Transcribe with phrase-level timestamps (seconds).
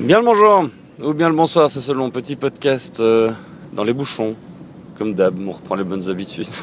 [0.00, 0.66] Bien le bonjour
[1.02, 3.30] ou bien le bonsoir, c'est selon petit podcast euh,
[3.72, 4.36] dans les bouchons,
[4.98, 6.46] comme d'hab, on reprend les bonnes habitudes.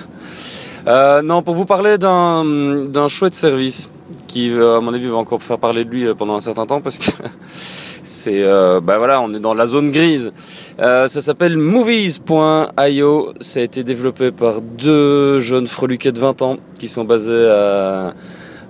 [0.88, 2.44] Euh, non, pour vous parler d'un
[2.88, 3.92] d'un chouette service
[4.28, 6.82] qui, euh, à mon avis, va encore faire parler de lui pendant un certain temps
[6.82, 7.12] parce que
[8.04, 10.32] c'est, euh, bah voilà, on est dans la zone grise.
[10.80, 13.34] Ça s'appelle Movies.io.
[13.42, 18.16] Ça a été développé par deux jeunes freluquets de 20 ans qui sont basés à-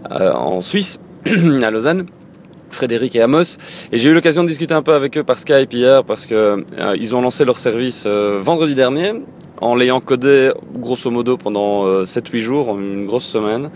[0.10, 1.00] en Suisse,
[1.62, 2.06] à Lausanne.
[2.72, 3.58] Frédéric et Amos
[3.92, 6.64] et j'ai eu l'occasion de discuter un peu avec eux par Skype hier parce que
[6.80, 9.14] euh, ils ont lancé leur service euh, vendredi dernier
[9.62, 13.70] en l'ayant codé grosso modo pendant euh, 7-8 jours, une grosse semaine.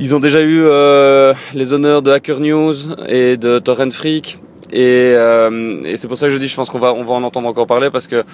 [0.00, 2.74] Ils ont déjà eu euh, les honneurs de Hacker News
[3.06, 4.38] et de Torrent Freak.
[4.72, 7.14] Et, euh, et c'est pour ça que je dis, je pense qu'on va, on va
[7.14, 8.24] en entendre encore parler parce que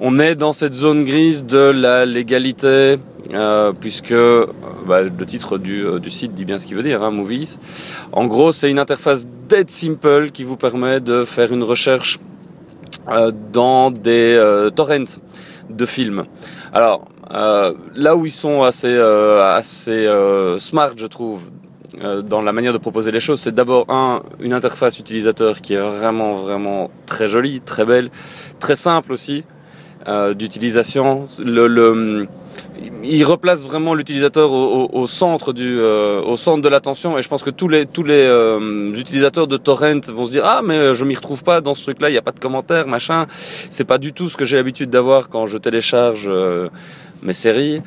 [0.00, 2.96] on est dans cette zone grise de la légalité,
[3.32, 4.46] euh, puisque euh,
[4.86, 7.58] bah, le titre du, euh, du site dit bien ce qu'il veut dire, hein, Movies.
[8.12, 12.18] En gros, c'est une interface dead simple qui vous permet de faire une recherche
[13.10, 15.12] euh, dans des euh, torrents
[15.70, 16.24] de films.
[16.72, 21.42] Alors euh, là où ils sont assez euh, assez euh, smart, je trouve,
[22.28, 25.80] dans la manière de proposer les choses, c'est d'abord un une interface utilisateur qui est
[25.80, 28.10] vraiment vraiment très jolie, très belle,
[28.58, 29.44] très simple aussi
[30.08, 31.26] euh, d'utilisation.
[31.38, 32.26] Le, le
[33.04, 37.18] il replace vraiment l'utilisateur au, au, au centre du euh, au centre de l'attention.
[37.18, 40.44] Et je pense que tous les tous les euh, utilisateurs de torrent vont se dire
[40.44, 42.40] ah mais je m'y retrouve pas dans ce truc là il y a pas de
[42.40, 43.26] commentaires machin.
[43.70, 46.68] C'est pas du tout ce que j'ai l'habitude d'avoir quand je télécharge euh,
[47.22, 47.82] mes séries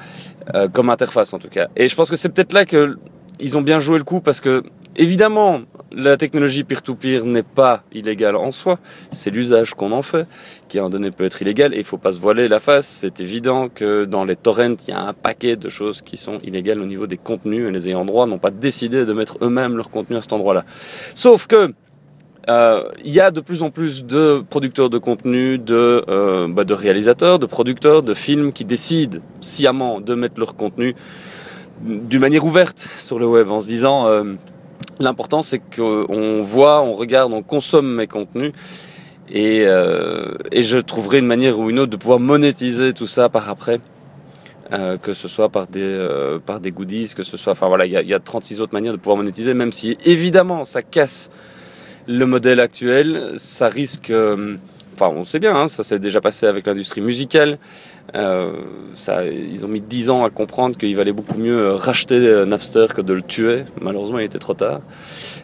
[0.56, 1.68] euh, comme interface en tout cas.
[1.76, 2.98] Et je pense que c'est peut-être là que
[3.40, 4.64] ils ont bien joué le coup parce que
[4.96, 8.80] évidemment la technologie peer-to-peer n'est pas illégale en soi,
[9.12, 10.28] c'est l'usage qu'on en fait
[10.68, 12.88] qui à un donné peut être illégal et il faut pas se voiler la face.
[12.88, 16.40] C'est évident que dans les torrents, il y a un paquet de choses qui sont
[16.44, 19.78] illégales au niveau des contenus et les ayants droit n'ont pas décidé de mettre eux-mêmes
[19.78, 20.66] leur contenu à cet endroit-là.
[21.16, 21.74] Sauf que
[22.50, 26.64] euh, il y a de plus en plus de producteurs de contenu, de, euh, bah,
[26.64, 30.96] de réalisateurs, de producteurs de films qui décident sciemment de mettre leur contenu
[31.82, 34.24] d'une manière ouverte sur le web en se disant euh,
[35.00, 38.52] l'important c'est qu'on voit, on regarde, on consomme mes contenus
[39.30, 43.30] et, euh, et je trouverai une manière ou une autre de pouvoir monétiser tout ça
[43.30, 43.80] par après.
[44.74, 47.86] Euh, que ce soit par des euh, par des goodies, que ce soit, enfin voilà,
[47.86, 50.82] il y a, y a 36 autres manières de pouvoir monétiser, même si évidemment ça
[50.82, 51.30] casse
[52.06, 54.56] le modèle actuel, ça risque, euh,
[55.00, 57.58] enfin on sait bien, hein, ça s'est déjà passé avec l'industrie musicale.
[58.16, 58.54] Euh,
[58.94, 62.46] ça, ils ont mis 10 ans à comprendre qu'il valait beaucoup mieux euh, racheter euh,
[62.46, 63.64] Napster que de le tuer.
[63.82, 64.80] Malheureusement, il était trop tard.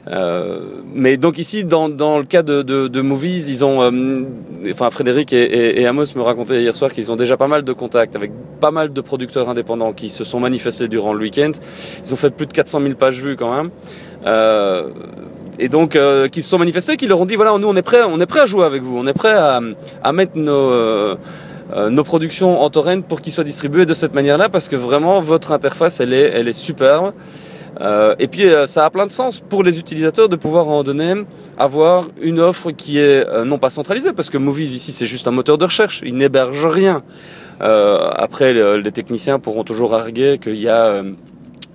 [0.08, 4.24] Euh, mais donc ici, dans, le cas de, Movies, ils ont, euh,
[4.72, 8.16] enfin Frédéric et, Amos me racontaient hier soir qu'ils ont déjà pas mal de contacts
[8.16, 8.32] avec
[8.62, 11.52] pas mal de producteurs indépendants qui se sont manifestés durant le week-end.
[12.04, 13.72] Ils ont fait plus de 400 000 pages vues quand même.
[15.60, 17.82] Et donc euh, qui se sont manifestés, qui leur ont dit voilà nous on est
[17.82, 19.60] prêt, on est prêt à jouer avec vous, on est prêt à,
[20.04, 21.16] à mettre nos euh,
[21.76, 25.22] euh, nos productions en torrent pour qu'ils soient distribués de cette manière-là parce que vraiment
[25.22, 27.14] votre interface elle est elle est superbe.
[27.82, 30.84] Euh, et puis euh, ça a plein de sens pour les utilisateurs de pouvoir en
[30.84, 31.16] donner
[31.58, 35.28] avoir une offre qui est euh, non pas centralisée parce que Movies ici c'est juste
[35.28, 37.02] un moteur de recherche, il n'héberge rien.
[37.60, 41.02] Après le- les techniciens pourront toujours arguer qu'il y a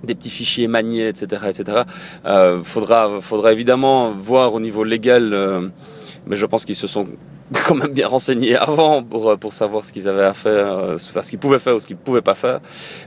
[0.03, 1.81] des petits fichiers maniés, etc., etc.
[2.25, 5.67] Euh, faudra, faudra évidemment voir au niveau légal, euh,
[6.27, 7.07] mais je pense qu'ils se sont
[7.67, 11.21] quand même bien renseignés avant pour pour savoir ce qu'ils avaient à faire, euh, enfin,
[11.21, 12.59] ce qu'ils pouvaient faire ou ce qu'ils pouvaient pas faire.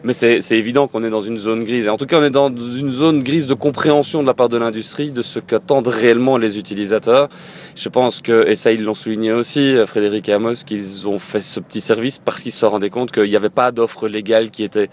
[0.02, 1.86] Mais c'est c'est évident qu'on est dans une zone grise.
[1.86, 4.48] Et en tout cas, on est dans une zone grise de compréhension de la part
[4.48, 7.28] de l'industrie de ce qu'attendent réellement les utilisateurs.
[7.76, 11.18] Je pense que, et ça ils l'ont souligné aussi, euh, Frédéric et Amos, qu'ils ont
[11.18, 14.50] fait ce petit service parce qu'ils se rendaient compte qu'il n'y avait pas d'offre légale
[14.50, 14.88] qui était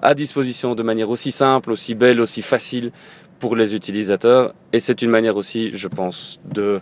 [0.00, 2.90] à disposition de manière aussi simple, aussi belle, aussi facile
[3.38, 4.54] pour les utilisateurs.
[4.72, 6.80] Et c'est une manière aussi, je pense, de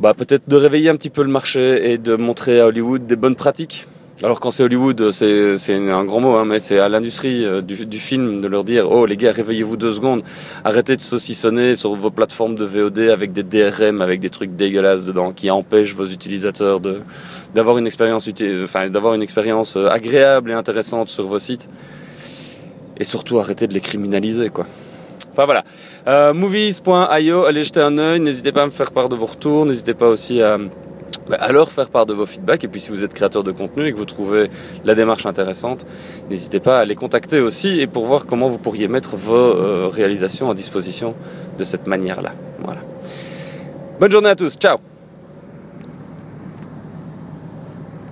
[0.00, 3.16] bah, peut-être de réveiller un petit peu le marché et de montrer à Hollywood des
[3.16, 3.86] bonnes pratiques.
[4.22, 7.86] Alors quand c'est Hollywood, c'est un grand mot, hein, mais c'est à l'industrie euh, du,
[7.86, 10.22] du film de leur dire oh les gars réveillez-vous deux secondes,
[10.62, 15.06] arrêtez de saucissonner sur vos plateformes de VOD avec des DRM, avec des trucs dégueulasses
[15.06, 17.00] dedans qui empêchent vos utilisateurs de
[17.54, 18.28] d'avoir une expérience
[18.62, 21.70] enfin d'avoir une expérience euh, agréable et intéressante sur vos sites
[22.98, 24.66] et surtout arrêter de les criminaliser quoi.
[25.32, 25.64] Enfin voilà.
[26.06, 29.66] Euh, movies.io, allez jeter un œil, n'hésitez pas à me faire part de vos retours,
[29.66, 30.58] n'hésitez pas aussi à,
[31.28, 33.52] bah, à leur faire part de vos feedbacks et puis si vous êtes créateur de
[33.52, 34.50] contenu et que vous trouvez
[34.84, 35.86] la démarche intéressante,
[36.28, 39.88] n'hésitez pas à les contacter aussi et pour voir comment vous pourriez mettre vos euh,
[39.88, 41.14] réalisations à disposition
[41.56, 42.32] de cette manière-là.
[42.64, 42.80] Voilà.
[44.00, 44.89] Bonne journée à tous, ciao